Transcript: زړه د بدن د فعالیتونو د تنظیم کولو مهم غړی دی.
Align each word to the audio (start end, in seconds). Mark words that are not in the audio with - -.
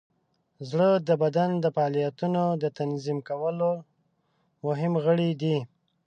زړه 0.69 0.89
د 1.07 1.09
بدن 1.23 1.49
د 1.63 1.65
فعالیتونو 1.75 2.43
د 2.61 2.63
تنظیم 2.79 3.19
کولو 3.29 3.71
مهم 4.65 4.93
غړی 5.05 5.31
دی. 5.41 5.57